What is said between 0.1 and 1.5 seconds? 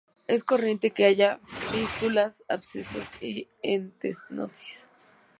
Es corriente que haya